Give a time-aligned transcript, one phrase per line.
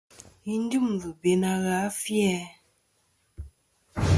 [0.47, 2.35] Yi dyɨmlɨ be na gha a fi-æ?